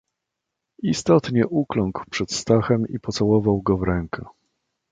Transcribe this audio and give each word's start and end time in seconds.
"Istotnie 0.83 1.47
ukląkł 1.47 2.03
przed 2.09 2.31
Stachem 2.31 2.87
i 2.87 2.99
pocałował 2.99 3.61
go 3.61 3.77
w 3.77 3.83
rękę." 3.83 4.25